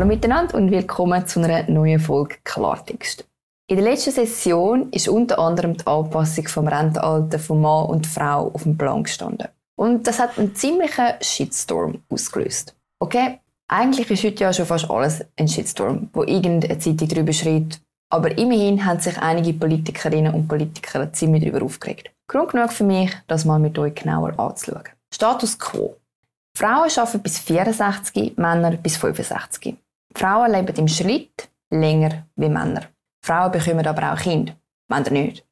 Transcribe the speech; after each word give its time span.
Hallo 0.00 0.08
miteinander 0.08 0.54
und 0.54 0.70
willkommen 0.70 1.26
zu 1.26 1.40
einer 1.40 1.70
neuen 1.70 2.00
Folge 2.00 2.36
Klartext. 2.42 3.28
In 3.66 3.76
der 3.76 3.84
letzten 3.84 4.12
Session 4.12 4.88
ist 4.92 5.08
unter 5.08 5.38
anderem 5.38 5.76
die 5.76 5.86
Anpassung 5.86 6.48
vom 6.48 6.68
Rentenalter 6.68 7.38
von 7.38 7.60
Mann 7.60 7.84
und 7.84 8.06
Frau 8.06 8.50
auf 8.50 8.62
dem 8.62 8.78
Plan 8.78 9.02
gestanden. 9.02 9.48
Und 9.76 10.06
das 10.06 10.18
hat 10.18 10.38
einen 10.38 10.54
ziemlichen 10.54 11.04
Shitstorm 11.20 12.02
ausgelöst. 12.08 12.74
Okay, 12.98 13.40
eigentlich 13.68 14.10
ist 14.10 14.24
heute 14.24 14.44
ja 14.44 14.54
schon 14.54 14.64
fast 14.64 14.90
alles 14.90 15.22
ein 15.36 15.48
Shitstorm, 15.48 16.08
wo 16.14 16.22
irgendeine 16.22 16.78
Zeitung 16.78 17.06
darüber 17.06 17.34
schreibt. 17.34 17.82
Aber 18.08 18.38
immerhin 18.38 18.86
haben 18.86 19.00
sich 19.00 19.18
einige 19.18 19.52
Politikerinnen 19.52 20.32
und 20.32 20.48
Politiker 20.48 21.12
ziemlich 21.12 21.44
darüber 21.44 21.66
aufgeregt. 21.66 22.10
Grund 22.26 22.52
genug 22.52 22.72
für 22.72 22.84
mich, 22.84 23.14
das 23.26 23.44
mal 23.44 23.58
mit 23.58 23.78
euch 23.78 23.94
genauer 23.94 24.32
anzuschauen. 24.38 24.88
Status 25.12 25.58
Quo. 25.58 25.94
Frauen 26.56 26.90
arbeiten 26.96 27.20
bis 27.20 27.38
64, 27.38 28.38
Männer 28.38 28.70
bis 28.78 28.96
65. 28.96 29.76
Frauen 30.14 30.52
leben 30.52 30.76
im 30.76 30.88
Schritt 30.88 31.48
länger 31.70 32.26
wie 32.36 32.48
Männer. 32.48 32.82
Frauen 33.24 33.52
bekommen 33.52 33.86
aber 33.86 34.12
auch 34.12 34.18
Kinder, 34.18 34.54
Männer 34.88 35.10
nicht. 35.10 35.44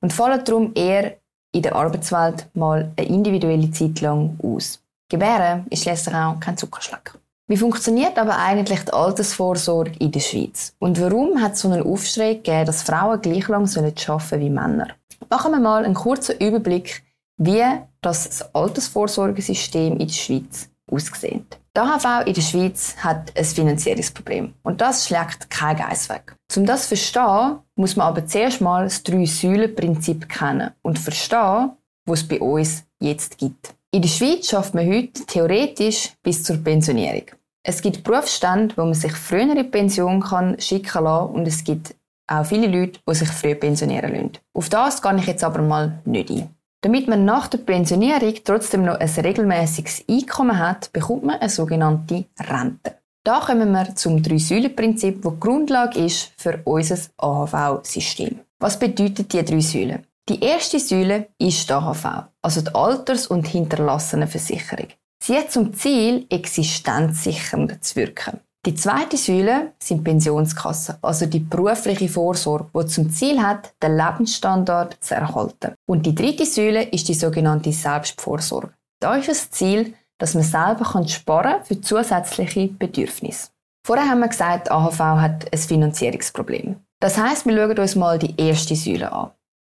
Und 0.00 0.12
fallen 0.12 0.44
darum 0.44 0.72
eher 0.74 1.16
in 1.52 1.62
der 1.62 1.74
Arbeitswelt 1.74 2.48
mal 2.54 2.92
eine 2.96 3.08
individuelle 3.08 3.70
Zeit 3.70 4.00
lang 4.00 4.38
aus. 4.42 4.82
Gebären 5.08 5.66
ist 5.70 5.82
schließlich 5.82 6.14
auch 6.14 6.38
kein 6.40 6.56
Zuckerschlag. 6.56 7.18
Wie 7.48 7.56
funktioniert 7.56 8.16
aber 8.16 8.38
eigentlich 8.38 8.84
die 8.84 8.92
Altersvorsorge 8.92 9.92
in 9.98 10.12
der 10.12 10.20
Schweiz? 10.20 10.72
Und 10.78 11.00
warum 11.00 11.42
hat 11.42 11.54
es 11.54 11.60
so 11.60 11.68
einen 11.68 11.82
Aufschrei 11.82 12.34
gegeben, 12.34 12.66
dass 12.66 12.82
Frauen 12.82 13.20
gleich 13.20 13.48
lang 13.48 13.66
arbeiten 13.66 13.96
sollen 13.96 14.40
wie 14.42 14.50
Männer? 14.50 14.88
Machen 15.28 15.52
wir 15.52 15.60
mal 15.60 15.84
einen 15.84 15.94
kurzen 15.94 16.38
Überblick, 16.38 17.02
wie 17.38 17.64
das 18.02 18.54
Altersvorsorgesystem 18.54 19.94
in 19.94 20.06
der 20.06 20.14
Schweiz 20.14 20.69
aussieht. 20.90 21.58
Die 21.76 21.80
AHV 21.80 22.26
in 22.26 22.34
der 22.34 22.40
Schweiz 22.40 22.96
hat 22.98 23.32
ein 23.36 23.44
finanzielles 23.44 24.10
Problem 24.10 24.54
und 24.62 24.80
das 24.80 25.06
schlägt 25.06 25.48
kein 25.50 25.76
Geiss 25.76 26.08
weg. 26.08 26.34
Um 26.56 26.66
das 26.66 26.82
zu 26.82 26.88
verstehen, 26.88 27.58
muss 27.76 27.96
man 27.96 28.08
aber 28.08 28.26
zuerst 28.26 28.60
mal 28.60 28.84
das 28.84 29.02
Drei-Säulen-Prinzip 29.02 30.28
kennen 30.28 30.72
und 30.82 30.98
verstehen, 30.98 31.70
was 32.06 32.22
es 32.22 32.28
bei 32.28 32.40
uns 32.40 32.84
jetzt 33.00 33.38
gibt. 33.38 33.74
In 33.92 34.02
der 34.02 34.08
Schweiz 34.08 34.48
schafft 34.48 34.74
man 34.74 34.88
heute 34.88 35.24
theoretisch 35.26 36.12
bis 36.22 36.42
zur 36.42 36.56
Pensionierung. 36.58 37.24
Es 37.62 37.82
gibt 37.82 38.02
Berufsstände, 38.04 38.76
wo 38.76 38.84
man 38.84 38.94
sich 38.94 39.12
früher 39.12 39.42
in 39.42 39.56
die 39.56 39.64
Pension 39.64 40.20
kann 40.20 40.58
schicken 40.58 41.04
lassen 41.04 41.34
und 41.34 41.46
es 41.46 41.62
gibt 41.62 41.94
auch 42.26 42.44
viele 42.44 42.68
Leute, 42.68 43.00
die 43.08 43.14
sich 43.14 43.28
früh 43.28 43.54
pensionieren 43.54 44.12
lassen. 44.12 44.32
Auf 44.54 44.68
das 44.68 45.02
kann 45.02 45.18
ich 45.18 45.26
jetzt 45.26 45.44
aber 45.44 45.60
mal 45.62 46.00
nicht 46.04 46.30
ein. 46.30 46.54
Damit 46.82 47.08
man 47.08 47.26
nach 47.26 47.48
der 47.48 47.58
Pensionierung 47.58 48.34
trotzdem 48.42 48.84
noch 48.84 48.98
ein 48.98 49.08
regelmäßiges 49.08 50.04
Einkommen 50.08 50.58
hat, 50.58 50.92
bekommt 50.92 51.24
man 51.24 51.38
eine 51.38 51.50
sogenannte 51.50 52.24
Rente. 52.38 52.96
Da 53.22 53.40
kommen 53.40 53.70
wir 53.72 53.94
zum 53.96 54.22
Drei-Säulen-Prinzip, 54.22 55.20
das 55.20 55.32
die 55.34 55.40
Grundlage 55.40 55.98
ist 55.98 56.32
für 56.38 56.60
unser 56.64 56.96
AHV-System. 57.18 58.40
Was 58.58 58.78
bedeutet 58.78 59.30
die 59.32 59.44
drei 59.44 59.60
Säulen? 59.60 60.06
Die 60.26 60.42
erste 60.42 60.78
Säule 60.78 61.28
ist 61.38 61.68
die 61.68 61.72
AHV, 61.72 62.06
also 62.40 62.62
die 62.62 62.74
Alters- 62.74 63.26
und 63.26 63.46
Hinterlassenenversicherung. 63.46 64.88
Sie 65.22 65.36
hat 65.36 65.52
zum 65.52 65.74
Ziel, 65.74 66.24
existenzsichernd 66.30 67.84
zu 67.84 67.96
wirken. 67.96 68.40
Die 68.66 68.74
zweite 68.74 69.16
Säule 69.16 69.72
sind 69.82 70.04
Pensionskassen, 70.04 70.96
also 71.00 71.24
die 71.24 71.38
berufliche 71.38 72.10
Vorsorge, 72.10 72.66
die 72.76 72.86
zum 72.88 73.10
Ziel 73.10 73.40
hat, 73.40 73.72
den 73.82 73.96
Lebensstandard 73.96 74.98
zu 75.00 75.14
erhalten. 75.14 75.72
Und 75.86 76.04
die 76.04 76.14
dritte 76.14 76.44
Säule 76.44 76.82
ist 76.82 77.08
die 77.08 77.14
sogenannte 77.14 77.72
Selbstvorsorge. 77.72 78.74
Da 79.00 79.14
ist 79.14 79.30
das 79.30 79.50
Ziel, 79.50 79.94
dass 80.18 80.34
man 80.34 80.42
selber 80.42 80.84
sparen 81.08 81.52
kann 81.52 81.64
für 81.64 81.80
zusätzliche 81.80 82.68
Bedürfnisse. 82.68 83.48
Vorher 83.86 84.10
haben 84.10 84.20
wir 84.20 84.28
gesagt, 84.28 84.70
AHV 84.70 84.98
hat 84.98 85.50
ein 85.50 85.58
Finanzierungsproblem. 85.58 86.76
Das 87.00 87.16
heißt, 87.16 87.46
wir 87.46 87.56
schauen 87.56 87.78
uns 87.78 87.96
mal 87.96 88.18
die 88.18 88.38
erste 88.38 88.76
Säule 88.76 89.10
an. 89.10 89.30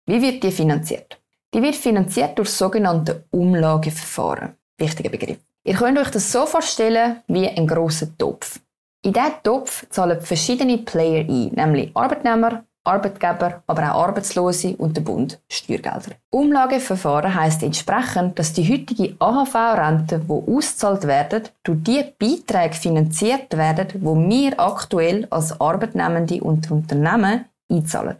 Wie 0.04 0.20
wird 0.20 0.42
die 0.42 0.50
finanziert? 0.50 1.18
Die 1.54 1.62
wird 1.62 1.76
finanziert 1.76 2.38
durch 2.38 2.50
sogenannte 2.50 3.24
Umlageverfahren. 3.30 4.56
Wichtiger 4.76 5.08
Begriff. 5.08 5.38
Ihr 5.64 5.74
könnt 5.74 5.98
euch 5.98 6.10
das 6.10 6.30
so 6.30 6.44
vorstellen 6.44 7.22
wie 7.28 7.48
ein 7.48 7.66
großer 7.66 8.08
Topf. 8.18 8.60
In 9.04 9.12
diesen 9.12 9.34
Topf 9.42 9.86
zahlen 9.90 10.18
verschiedene 10.22 10.78
Player 10.78 11.26
ein, 11.28 11.52
nämlich 11.54 11.90
Arbeitnehmer, 11.94 12.64
Arbeitgeber, 12.84 13.62
aber 13.66 13.94
auch 13.94 14.04
Arbeitslose 14.08 14.76
und 14.78 14.96
der 14.96 15.02
Bund 15.02 15.38
Steuergelder. 15.46 16.12
Umlageverfahren 16.30 17.34
heisst 17.34 17.62
entsprechend, 17.62 18.38
dass 18.38 18.54
die 18.54 18.66
heutige 18.66 19.14
AHV-Rente, 19.18 20.20
die 20.20 20.32
ausgezahlt 20.50 21.06
werden, 21.06 21.42
durch 21.64 21.82
die 21.82 22.02
Beiträge 22.18 22.74
finanziert 22.76 23.54
werden, 23.54 23.88
die 23.92 24.00
wir 24.00 24.58
aktuell 24.58 25.26
als 25.28 25.60
Arbeitnehmende 25.60 26.42
und 26.42 26.70
Unternehmen 26.70 27.44
einzahlen. 27.70 28.16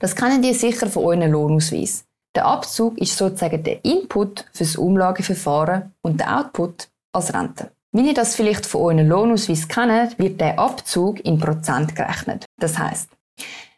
Das 0.00 0.16
kennen 0.16 0.42
ihr 0.42 0.54
sicher 0.54 0.88
von 0.88 1.04
euren 1.04 1.30
Lohnausweis. 1.30 2.04
Der 2.34 2.46
Abzug 2.46 2.98
ist 2.98 3.16
sozusagen 3.16 3.62
der 3.62 3.84
Input 3.84 4.44
für 4.52 4.64
das 4.64 4.74
Umlageverfahren 4.74 5.94
und 6.02 6.18
der 6.18 6.40
Output 6.40 6.88
als 7.12 7.32
Rente. 7.32 7.70
Wie 7.96 8.08
ihr 8.08 8.12
das 8.12 8.36
vielleicht 8.36 8.66
von 8.66 8.82
euren 8.82 9.08
Lohnausweis 9.08 9.68
kennt, 9.68 10.18
wird 10.18 10.38
der 10.38 10.58
Abzug 10.58 11.24
in 11.24 11.38
Prozent 11.38 11.96
gerechnet. 11.96 12.44
Das 12.60 12.78
heißt, 12.78 13.08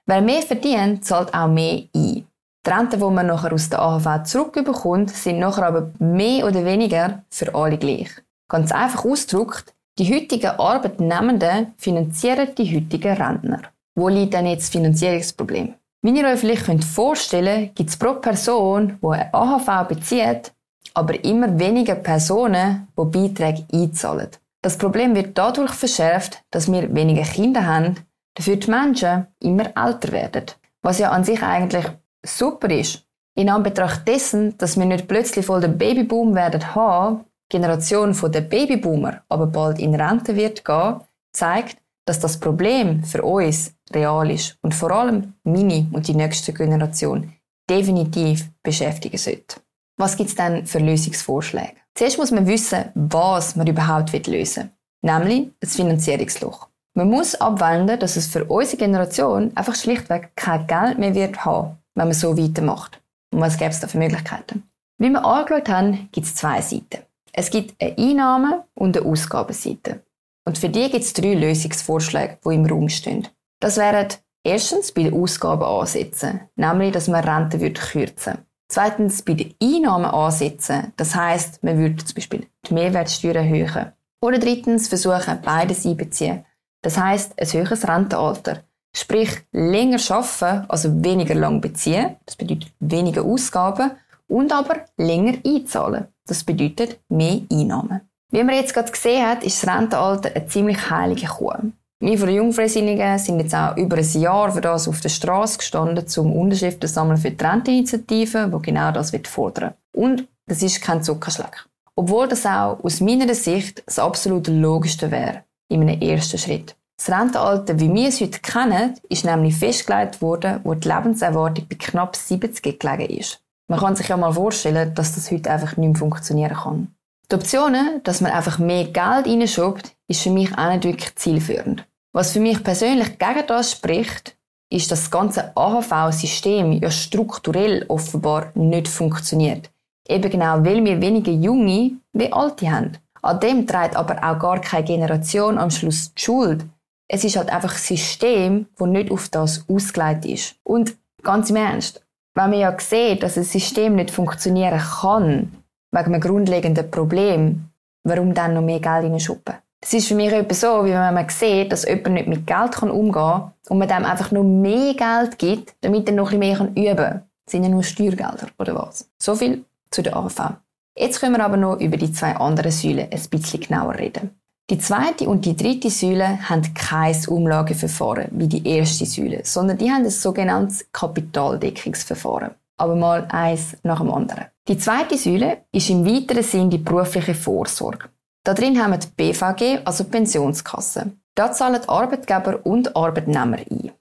wer 0.06 0.20
mehr 0.20 0.42
verdient, 0.42 1.04
zahlt 1.04 1.32
auch 1.32 1.46
mehr 1.46 1.84
ein. 1.94 2.26
Die 2.66 2.68
Renten, 2.68 2.98
die 2.98 3.06
man 3.14 3.28
nachher 3.28 3.52
aus 3.52 3.70
der 3.70 3.80
AHV 3.80 4.24
zurückbekommt, 4.24 5.10
sind 5.10 5.38
nachher 5.38 5.68
aber 5.68 5.92
mehr 6.00 6.48
oder 6.48 6.64
weniger 6.64 7.22
für 7.30 7.54
alle 7.54 7.78
gleich. 7.78 8.10
Ganz 8.50 8.72
einfach 8.72 9.04
ausgedrückt, 9.04 9.72
die 10.00 10.12
heutigen 10.12 10.50
Arbeitnehmenden 10.50 11.74
finanzieren 11.76 12.48
die 12.58 12.74
heutigen 12.74 13.16
Rentner. 13.16 13.62
Wo 13.94 14.08
liegt 14.08 14.34
denn 14.34 14.46
jetzt 14.46 14.62
das 14.64 14.70
Finanzierungsproblem? 14.70 15.74
Wie 16.02 16.18
ihr 16.18 16.26
euch 16.26 16.40
vielleicht 16.40 16.82
vorstellen 16.82 17.66
könnt, 17.66 17.76
gibt 17.76 17.90
es 17.90 17.96
pro 17.96 18.14
Person, 18.14 18.98
die 19.00 19.06
eine 19.06 19.32
AHV 19.32 19.86
bezieht, 19.86 20.52
aber 20.94 21.24
immer 21.24 21.58
weniger 21.58 21.94
Personen, 21.94 22.88
die 22.96 23.04
Beiträge 23.04 23.66
einzahlen. 23.72 24.30
Das 24.62 24.76
Problem 24.76 25.14
wird 25.14 25.38
dadurch 25.38 25.72
verschärft, 25.72 26.42
dass 26.50 26.70
wir 26.70 26.92
weniger 26.94 27.22
Kinder 27.22 27.64
haben, 27.64 27.96
dafür 28.34 28.56
die 28.56 28.70
Menschen 28.70 29.26
immer 29.40 29.70
älter 29.76 30.12
werden. 30.12 30.46
Was 30.82 30.98
ja 30.98 31.10
an 31.10 31.24
sich 31.24 31.42
eigentlich 31.42 31.86
super 32.24 32.70
ist. 32.70 33.04
In 33.36 33.50
Anbetracht 33.50 34.06
dessen, 34.08 34.58
dass 34.58 34.76
wir 34.76 34.86
nicht 34.86 35.06
plötzlich 35.06 35.46
voll 35.46 35.60
den 35.60 35.78
Babyboom 35.78 36.34
werden 36.34 36.74
haben, 36.74 37.24
die 37.50 37.56
Generation 37.56 38.16
der 38.30 38.40
Babyboomer 38.40 39.22
aber 39.28 39.46
bald 39.46 39.78
in 39.78 39.94
Rente 39.94 40.34
wird 40.34 40.64
gehen, 40.64 41.00
zeigt, 41.32 41.78
dass 42.04 42.18
das 42.18 42.40
Problem 42.40 43.04
für 43.04 43.22
uns 43.22 43.74
real 43.92 44.30
ist 44.30 44.56
und 44.62 44.74
vor 44.74 44.90
allem 44.90 45.34
meine 45.44 45.86
und 45.92 46.08
die 46.08 46.14
nächste 46.14 46.52
Generation 46.52 47.32
definitiv 47.70 48.50
beschäftigen 48.62 49.18
sollte. 49.18 49.60
Was 49.98 50.16
gibt 50.16 50.30
es 50.30 50.36
denn 50.36 50.64
für 50.64 50.78
Lösungsvorschläge? 50.78 51.72
Zuerst 51.94 52.18
muss 52.18 52.30
man 52.30 52.46
wissen, 52.46 52.84
was 52.94 53.56
man 53.56 53.66
überhaupt 53.66 54.12
lösen 54.28 54.70
will. 55.02 55.10
Nämlich 55.10 55.50
das 55.58 55.74
Finanzierungsloch. 55.74 56.68
Man 56.94 57.10
muss 57.10 57.34
abwenden, 57.34 57.98
dass 57.98 58.16
es 58.16 58.28
für 58.28 58.44
unsere 58.44 58.76
Generation 58.76 59.50
einfach 59.56 59.74
schlichtweg 59.74 60.30
kein 60.36 60.66
Geld 60.68 60.98
mehr 60.98 61.14
wird 61.14 61.44
haben, 61.44 61.78
wenn 61.96 62.06
man 62.06 62.14
so 62.14 62.38
weitermacht. 62.38 63.00
Und 63.32 63.40
was 63.40 63.58
gäbe 63.58 63.70
es 63.70 63.80
da 63.80 63.88
für 63.88 63.98
Möglichkeiten? 63.98 64.62
Wie 64.98 65.10
wir 65.10 65.24
angeschaut 65.24 65.68
haben, 65.68 66.08
gibt 66.12 66.26
es 66.28 66.34
zwei 66.36 66.60
Seiten. 66.60 67.02
Es 67.32 67.50
gibt 67.50 67.80
eine 67.82 67.96
Einnahme- 67.98 68.64
und 68.74 68.96
eine 68.96 69.06
Ausgabenseite. 69.06 70.02
Und 70.44 70.58
für 70.58 70.68
die 70.68 70.90
gibt 70.90 71.04
es 71.04 71.12
drei 71.12 71.34
Lösungsvorschläge, 71.34 72.38
die 72.44 72.54
im 72.54 72.66
Raum 72.66 72.88
stehen. 72.88 73.26
Das 73.60 73.76
wären 73.76 74.08
erstens 74.44 74.92
bei 74.92 75.04
den 75.04 75.14
Ausgaben 75.14 75.62
ansetzen, 75.62 76.40
nämlich, 76.56 76.92
dass 76.92 77.08
man 77.08 77.24
Rente 77.24 77.58
kürzen 77.58 78.34
würde. 78.34 78.47
Zweitens 78.68 79.22
bei 79.22 79.34
den 79.34 79.54
Einnahmen 79.62 80.06
ansetzen. 80.10 80.92
Das 80.96 81.14
heißt, 81.14 81.64
man 81.64 81.78
würde 81.78 82.04
zum 82.04 82.14
Beispiel 82.14 82.46
die 82.66 82.74
Mehrwertsteuer 82.74 83.36
erhöhen. 83.36 83.92
Oder 84.20 84.38
drittens 84.38 84.88
versuchen, 84.88 85.40
beides 85.42 85.86
einbeziehen. 85.86 86.44
Das 86.82 86.98
heißt, 86.98 87.40
ein 87.40 87.52
höheres 87.52 87.88
Rentenalter. 87.88 88.64
Sprich, 88.94 89.30
länger 89.52 89.98
arbeiten, 90.10 90.68
also 90.68 91.02
weniger 91.04 91.34
lang 91.34 91.60
beziehen. 91.60 92.16
Das 92.26 92.36
bedeutet 92.36 92.72
weniger 92.80 93.24
Ausgaben. 93.24 93.92
Und 94.28 94.52
aber 94.52 94.84
länger 94.98 95.38
einzahlen. 95.46 96.08
Das 96.26 96.44
bedeutet 96.44 97.00
mehr 97.08 97.40
Einnahmen. 97.50 98.02
Wie 98.30 98.44
man 98.44 98.56
jetzt 98.56 98.74
gerade 98.74 98.92
gesehen 98.92 99.26
hat, 99.26 99.42
ist 99.42 99.62
das 99.62 99.74
Rentenalter 99.74 100.30
eine 100.34 100.46
ziemlich 100.46 100.90
heilige 100.90 101.26
Kuh. 101.26 101.72
Wir 102.00 102.16
von 102.16 102.28
den 102.28 102.36
Jungfreisinnigen 102.36 103.18
sind 103.18 103.40
jetzt 103.40 103.54
auch 103.56 103.76
über 103.76 103.96
ein 103.96 104.20
Jahr 104.20 104.52
für 104.52 104.60
das 104.60 104.86
auf 104.86 105.00
der 105.00 105.08
Straße 105.08 105.58
gestanden, 105.58 106.06
um 106.18 106.32
Unterschriften 106.32 106.86
zu 106.86 106.94
sammeln 106.94 107.18
für 107.18 107.32
die 107.32 107.44
Renteninitiative, 107.44 108.48
die 108.54 108.62
genau 108.62 108.92
das 108.92 109.12
wird 109.12 109.26
fordern. 109.26 109.74
Und 109.92 110.28
das 110.46 110.62
ist 110.62 110.80
kein 110.80 111.02
Zuckerschlag. 111.02 111.68
Obwohl 111.96 112.28
das 112.28 112.46
auch 112.46 112.78
aus 112.84 113.00
meiner 113.00 113.34
Sicht 113.34 113.82
das 113.84 113.98
absolut 113.98 114.46
Logischste 114.46 115.10
wäre, 115.10 115.42
in 115.68 115.82
einem 115.82 116.00
ersten 116.00 116.38
Schritt. 116.38 116.76
Das 116.96 117.10
Rentenalter, 117.10 117.80
wie 117.80 117.92
wir 117.92 118.08
es 118.08 118.20
heute 118.20 118.38
kennen, 118.38 118.94
ist 119.08 119.24
nämlich 119.24 119.56
festgelegt 119.56 120.22
worden, 120.22 120.60
wo 120.62 120.74
die 120.74 120.86
Lebenserwartung 120.86 121.66
bei 121.68 121.76
knapp 121.76 122.14
70 122.14 122.78
gelegen 122.78 123.10
ist. 123.18 123.40
Man 123.68 123.80
kann 123.80 123.96
sich 123.96 124.06
ja 124.06 124.16
mal 124.16 124.32
vorstellen, 124.32 124.94
dass 124.94 125.16
das 125.16 125.32
heute 125.32 125.50
einfach 125.50 125.76
nicht 125.76 125.88
mehr 125.88 125.98
funktionieren 125.98 126.56
kann. 126.56 126.94
Die 127.30 127.34
Option, 127.34 127.74
dass 128.04 128.20
man 128.20 128.32
einfach 128.32 128.58
mehr 128.58 128.84
Geld 128.84 129.26
reinschubbt, 129.26 129.96
ist 130.06 130.22
für 130.22 130.30
mich 130.30 130.56
auch 130.56 130.70
nicht 130.70 130.84
wirklich 130.84 131.14
zielführend. 131.16 131.87
Was 132.12 132.32
für 132.32 132.40
mich 132.40 132.62
persönlich 132.62 133.18
gegen 133.18 133.46
das 133.46 133.72
spricht, 133.72 134.36
ist, 134.70 134.90
dass 134.90 135.00
das 135.00 135.10
ganze 135.10 135.56
AHV-System 135.56 136.72
ja 136.72 136.90
strukturell 136.90 137.84
offenbar 137.88 138.50
nicht 138.54 138.88
funktioniert. 138.88 139.70
Eben 140.08 140.30
genau, 140.30 140.64
weil 140.64 140.84
wir 140.84 141.00
weniger 141.00 141.32
Junge 141.32 141.92
wie 142.12 142.32
Alte 142.32 142.70
haben. 142.70 142.92
An 143.22 143.40
dem 143.40 143.66
trägt 143.66 143.96
aber 143.96 144.16
auch 144.22 144.38
gar 144.38 144.60
keine 144.60 144.84
Generation 144.84 145.58
am 145.58 145.70
Schluss 145.70 146.14
die 146.14 146.22
Schuld. 146.22 146.64
Es 147.08 147.24
ist 147.24 147.36
halt 147.36 147.50
einfach 147.50 147.72
ein 147.72 147.78
System, 147.78 148.66
das 148.78 148.88
nicht 148.88 149.10
auf 149.10 149.28
das 149.28 149.64
ausgelegt 149.68 150.24
ist. 150.24 150.56
Und 150.62 150.96
ganz 151.22 151.50
im 151.50 151.56
Ernst, 151.56 152.02
wenn 152.34 152.50
man 152.50 152.58
ja 152.58 152.78
sieht, 152.78 153.22
dass 153.22 153.36
ein 153.36 153.44
System 153.44 153.96
nicht 153.96 154.10
funktionieren 154.10 154.78
kann, 154.78 155.52
wegen 155.90 156.14
einem 156.14 156.20
grundlegenden 156.20 156.90
Problem, 156.90 157.70
warum 158.04 158.34
dann 158.34 158.54
noch 158.54 158.62
mehr 158.62 158.80
Geld 158.80 159.04
reinschuppen? 159.04 159.54
Das 159.80 159.94
ist 159.94 160.08
für 160.08 160.14
mich 160.14 160.32
etwas 160.32 160.60
so, 160.60 160.84
wie 160.84 160.90
wenn 160.90 161.14
man 161.14 161.28
sieht, 161.28 161.70
dass 161.70 161.86
jemand 161.86 162.14
nicht 162.14 162.26
mit 162.26 162.46
Geld 162.46 162.82
umgehen 162.82 163.12
kann 163.12 163.52
und 163.68 163.78
man 163.78 163.88
dem 163.88 164.04
einfach 164.04 164.32
noch 164.32 164.42
mehr 164.42 164.94
Geld 164.94 165.38
gibt, 165.38 165.74
damit 165.82 166.08
er 166.08 166.14
noch 166.14 166.32
ein 166.32 166.40
bisschen 166.40 166.74
mehr 166.74 166.90
üben 166.90 166.96
kann. 166.96 167.22
Das 167.44 167.52
sind 167.52 167.62
ja 167.62 167.68
nur 167.68 167.84
Steuergelder, 167.84 168.48
oder 168.58 168.74
was? 168.74 169.08
So 169.18 169.34
viel 169.34 169.64
zu 169.90 170.02
der 170.02 170.16
AV. 170.16 170.54
Jetzt 170.96 171.20
können 171.20 171.36
wir 171.36 171.44
aber 171.44 171.56
noch 171.56 171.80
über 171.80 171.96
die 171.96 172.12
zwei 172.12 172.34
anderen 172.34 172.72
Säulen 172.72 173.08
ein 173.10 173.28
bisschen 173.30 173.60
genauer 173.60 173.94
reden. 173.94 174.38
Die 174.68 174.78
zweite 174.78 175.26
und 175.26 175.46
die 175.46 175.56
dritte 175.56 175.88
Säule 175.88 176.46
haben 176.46 176.74
kein 176.74 177.16
Umlageverfahren 177.26 178.28
wie 178.32 178.48
die 178.48 178.68
erste 178.68 179.06
Säule, 179.06 179.40
sondern 179.44 179.78
die 179.78 179.90
haben 179.90 180.04
ein 180.04 180.10
sogenanntes 180.10 180.86
Kapitaldeckungsverfahren. 180.92 182.50
Aber 182.76 182.94
mal 182.94 183.26
eins 183.30 183.76
nach 183.82 184.00
dem 184.00 184.10
anderen. 184.10 184.44
Die 184.66 184.76
zweite 184.76 185.16
Säule 185.16 185.58
ist 185.72 185.88
im 185.88 186.04
weiteren 186.04 186.42
Sinn 186.42 186.68
die 186.68 186.78
berufliche 186.78 187.34
Vorsorge. 187.34 188.10
Da 188.48 188.54
drin 188.54 188.82
haben 188.82 188.92
wir 188.92 188.98
die 188.98 189.08
BVG, 189.08 189.82
also 189.84 190.04
die 190.04 190.10
Pensionskasse. 190.10 191.12
Da 191.34 191.52
zahlen 191.52 191.86
Arbeitgeber 191.86 192.64
und 192.64 192.96
Arbeitnehmer 192.96 193.58
ein. 193.58 193.92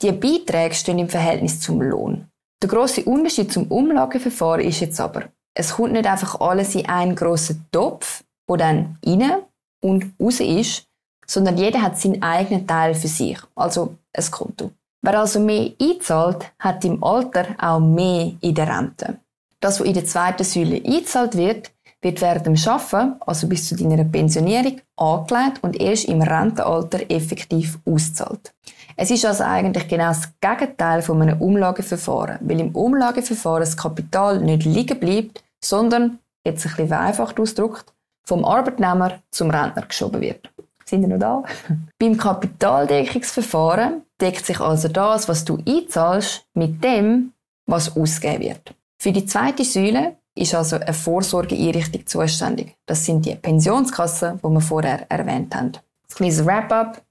Die 0.00 0.12
Beiträge 0.12 0.76
stehen 0.76 1.00
im 1.00 1.08
Verhältnis 1.08 1.60
zum 1.60 1.82
Lohn. 1.82 2.28
Der 2.62 2.68
grosse 2.68 3.02
Unterschied 3.02 3.52
zum 3.52 3.64
Umlageverfahren 3.64 4.60
ist 4.60 4.78
jetzt 4.78 5.00
aber, 5.00 5.24
es 5.52 5.74
kommt 5.74 5.94
nicht 5.94 6.06
einfach 6.06 6.40
alles 6.40 6.76
in 6.76 6.88
einen 6.88 7.16
grossen 7.16 7.66
Topf, 7.72 8.22
wo 8.46 8.54
dann 8.54 8.98
rein 9.04 9.42
und 9.82 10.14
raus 10.20 10.38
ist, 10.38 10.84
sondern 11.26 11.56
jeder 11.56 11.82
hat 11.82 11.98
seinen 11.98 12.22
eigenen 12.22 12.68
Teil 12.68 12.94
für 12.94 13.08
sich, 13.08 13.40
also 13.56 13.96
ein 14.12 14.30
Konto. 14.30 14.70
Wer 15.02 15.18
also 15.18 15.40
mehr 15.40 15.72
einzahlt, 15.82 16.52
hat 16.60 16.84
im 16.84 17.02
Alter 17.02 17.46
auch 17.58 17.80
mehr 17.80 18.30
in 18.42 18.54
der 18.54 18.68
Rente. 18.68 19.18
Das, 19.58 19.80
was 19.80 19.88
in 19.88 19.94
der 19.94 20.06
zweiten 20.06 20.44
Säule 20.44 20.76
eingezahlt 20.76 21.36
wird, 21.36 21.72
wird 22.00 22.20
während 22.20 22.46
dem 22.46 22.56
Arbeiten, 22.66 23.16
also 23.26 23.48
bis 23.48 23.68
zu 23.68 23.76
deiner 23.76 24.04
Pensionierung, 24.04 24.80
angelegt 24.96 25.58
und 25.62 25.80
erst 25.80 26.04
im 26.04 26.22
Rentenalter 26.22 27.10
effektiv 27.10 27.78
ausgezahlt. 27.84 28.54
Es 28.96 29.10
ist 29.10 29.24
also 29.24 29.44
eigentlich 29.44 29.88
genau 29.88 30.08
das 30.08 30.32
Gegenteil 30.40 31.02
von 31.02 31.22
einem 31.22 31.40
Umlageverfahren, 31.40 32.38
weil 32.40 32.60
im 32.60 32.74
Umlageverfahren 32.74 33.60
das 33.60 33.76
Kapital 33.76 34.40
nicht 34.40 34.64
liegen 34.64 34.98
bleibt, 34.98 35.44
sondern, 35.62 36.18
jetzt 36.44 36.64
ein 36.66 36.70
bisschen 36.70 36.88
vereinfacht 36.88 37.38
ausgedrückt, 37.38 37.92
vom 38.26 38.44
Arbeitnehmer 38.44 39.20
zum 39.30 39.50
Rentner 39.50 39.82
geschoben 39.82 40.20
wird. 40.20 40.50
Sind 40.84 41.02
wir 41.02 41.08
noch 41.08 41.18
da? 41.18 41.42
Beim 41.98 42.16
Kapitaldeckungsverfahren 42.16 44.02
deckt 44.20 44.46
sich 44.46 44.60
also 44.60 44.88
das, 44.88 45.28
was 45.28 45.44
du 45.44 45.58
einzahlst, 45.66 46.46
mit 46.54 46.82
dem, 46.82 47.32
was 47.66 47.96
ausgegeben 47.96 48.42
wird. 48.42 48.74
Für 49.00 49.12
die 49.12 49.26
zweite 49.26 49.64
Säule 49.64 50.16
ist 50.38 50.54
also 50.54 50.76
eine 50.76 50.94
Vorsorgeeinrichtung 50.94 52.06
zuständig. 52.06 52.76
Das 52.86 53.04
sind 53.04 53.26
die 53.26 53.34
Pensionskassen, 53.34 54.38
die 54.38 54.48
wir 54.48 54.60
vorher 54.60 55.10
erwähnt 55.10 55.54
haben. 55.54 55.72
Ein 55.74 56.14
kleines 56.14 56.44
Wrap-up. 56.44 57.02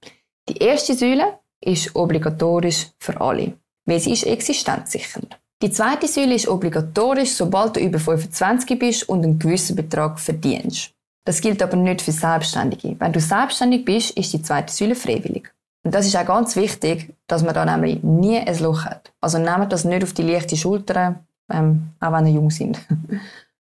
Die 0.48 0.56
erste 0.56 0.94
Säule 0.94 1.38
ist 1.60 1.94
obligatorisch 1.94 2.88
für 2.98 3.20
alle, 3.20 3.54
weil 3.84 4.00
sie 4.00 4.12
ist 4.12 4.24
existenzsichernd. 4.24 5.38
Die 5.60 5.70
zweite 5.70 6.06
Säule 6.06 6.34
ist 6.34 6.48
obligatorisch, 6.48 7.32
sobald 7.32 7.76
du 7.76 7.80
über 7.80 7.98
25 7.98 8.78
bist 8.78 9.08
und 9.08 9.24
einen 9.24 9.38
gewissen 9.38 9.76
Betrag 9.76 10.20
verdienst. 10.20 10.92
Das 11.24 11.40
gilt 11.40 11.62
aber 11.62 11.76
nicht 11.76 12.00
für 12.00 12.12
Selbstständige. 12.12 12.96
Wenn 12.98 13.12
du 13.12 13.20
selbstständig 13.20 13.84
bist, 13.84 14.12
ist 14.12 14.32
die 14.32 14.40
zweite 14.40 14.72
Säule 14.72 14.94
freiwillig. 14.94 15.52
Und 15.84 15.94
das 15.94 16.06
ist 16.06 16.16
auch 16.16 16.24
ganz 16.26 16.56
wichtig, 16.56 17.14
dass 17.26 17.42
man 17.42 17.54
da 17.54 17.64
nämlich 17.64 18.02
nie 18.02 18.38
ein 18.38 18.58
Loch 18.60 18.84
hat. 18.84 19.12
Also 19.20 19.38
nehmt 19.38 19.72
das 19.72 19.84
nicht 19.84 20.02
auf 20.02 20.12
die 20.12 20.22
leichte 20.22 20.56
Schulter, 20.56 21.24
ähm, 21.50 21.88
auch 22.00 22.12
wenn 22.12 22.26
ihr 22.26 22.34
jung 22.34 22.50
sind. 22.50 22.78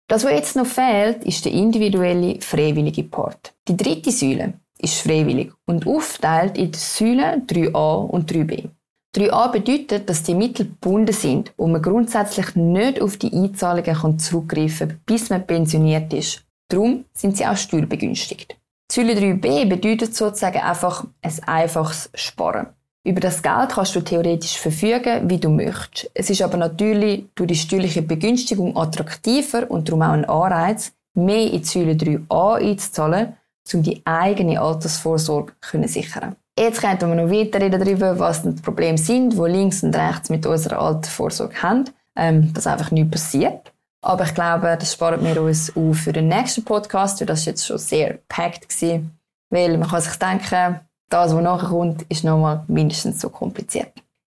Das, 0.08 0.26
was 0.26 0.34
jetzt 0.34 0.58
noch 0.58 0.66
fehlt, 0.66 1.24
ist 1.24 1.46
der 1.46 1.54
individuelle, 1.54 2.42
freiwillige 2.42 3.04
Part. 3.04 3.54
Die 3.66 3.78
dritte 3.78 4.12
Säule 4.12 4.56
ist 4.78 5.00
freiwillig 5.00 5.54
und 5.66 5.88
aufteilt 5.88 6.58
in 6.58 6.74
die 6.74 6.78
Säulen 6.78 7.48
3a 7.48 8.08
und 8.08 8.30
3b. 8.30 8.68
3a 9.16 9.52
bedeutet, 9.54 10.10
dass 10.10 10.24
die 10.24 10.36
Mittel 10.36 10.66
gebunden 10.66 11.14
sind 11.14 11.54
und 11.56 11.72
man 11.72 11.82
grundsätzlich 11.82 12.56
nicht 12.56 13.02
auf 13.02 13.16
die 13.16 13.32
Einzahlungen 13.32 14.20
zurückgreifen 14.20 14.90
kann, 14.90 15.00
bis 15.06 15.30
man 15.30 15.48
pensioniert 15.48 16.12
ist. 16.12 16.44
Darum 16.68 17.06
sind 17.14 17.38
sie 17.38 17.46
auch 17.46 17.56
steuerbegünstigt. 17.56 18.58
Säule 18.92 19.14
3b 19.14 19.70
bedeutet 19.70 20.14
sozusagen 20.14 20.60
einfach 20.60 21.06
ein 21.22 21.44
einfaches 21.46 22.10
Sparen. 22.16 22.68
Über 23.04 23.20
das 23.20 23.42
Geld 23.42 23.70
kannst 23.70 23.96
du 23.96 24.02
theoretisch 24.02 24.60
verfügen, 24.60 25.28
wie 25.28 25.40
du 25.40 25.50
möchtest. 25.50 26.12
Es 26.14 26.30
ist 26.30 26.42
aber 26.44 26.58
natürlich 26.58 27.26
durch 27.34 27.48
die 27.48 27.56
steuerliche 27.56 28.04
Begünstigung 28.04 28.78
attraktiver 28.78 29.70
und 29.72 29.88
darum 29.88 30.04
auch 30.04 30.12
ein 30.12 30.26
Anreiz, 30.26 30.94
mehr 31.16 31.52
in 31.52 31.64
Säule 31.64 31.94
3a 31.94 32.62
einzuzahlen, 32.62 33.34
um 33.74 33.82
die 33.82 34.02
eigene 34.06 34.62
Altersvorsorge 34.62 35.54
zu 35.62 35.88
sichern. 35.88 36.36
Jetzt 36.58 36.82
könnten 36.82 37.10
wir 37.10 37.16
noch 37.16 37.32
weiter 37.32 37.70
darüber, 37.70 38.20
was 38.20 38.44
die 38.44 38.62
Probleme 38.62 38.98
sind, 38.98 39.36
wo 39.36 39.48
links 39.48 39.82
und 39.82 39.96
rechts 39.96 40.30
mit 40.30 40.46
unserer 40.46 40.80
Altersvorsorge 40.80 41.64
haben, 41.64 41.86
ähm, 42.16 42.54
dass 42.54 42.68
einfach 42.68 42.92
nichts 42.92 43.12
passiert. 43.12 43.74
Aber 44.04 44.26
ich 44.26 44.36
glaube, 44.36 44.78
das 44.80 44.94
sparen 44.94 45.24
wir 45.24 45.42
uns 45.42 45.76
auf 45.76 45.98
für 45.98 46.14
den 46.14 46.28
nächsten 46.28 46.64
Podcast, 46.64 47.20
weil 47.20 47.28
das 47.28 47.46
jetzt 47.46 47.66
schon 47.66 47.78
sehr 47.78 48.20
packed 48.28 48.82
war. 48.82 49.02
Weil 49.50 49.78
man 49.78 49.90
kann 49.90 50.02
sich 50.02 50.16
denken, 50.16 50.82
das, 51.12 51.36
was 51.36 51.44
nachher 51.44 51.70
kommt, 51.70 52.04
ist 52.04 52.24
nochmal 52.24 52.64
mindestens 52.68 53.22
so 53.22 53.30
kompliziert. 53.30 53.92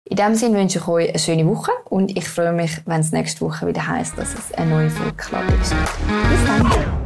In 0.10 0.16
diesem 0.16 0.36
Sinne 0.36 0.60
wünsche 0.60 0.80
ich 0.80 0.88
euch 0.88 1.10
eine 1.10 1.20
schöne 1.20 1.46
Woche 1.46 1.72
und 1.90 2.16
ich 2.16 2.30
freue 2.30 2.54
mich, 2.54 2.82
wenn 2.86 3.02
es 3.02 3.12
nächste 3.12 3.42
Woche 3.42 3.68
wieder 3.68 3.86
heißt, 3.86 4.18
dass 4.18 4.34
es 4.34 4.54
eine 4.54 4.72
neue 4.72 4.90
Folge 4.90 5.14
gibt. 5.16 5.60
Bis 5.60 5.74
dann! 6.46 6.97